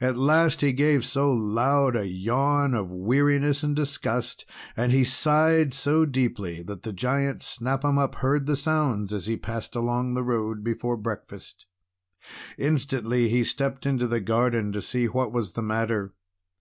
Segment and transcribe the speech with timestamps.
[0.00, 5.74] At last he gave so loud a yawn of weariness and disgust, and he sighed
[5.74, 10.14] so deeply, that the Giant Snap 'Em Up heard the sounds as he passed along
[10.14, 11.66] the road before breakfast.
[12.56, 16.14] Instantly he stepped into the garden to see what was the matter.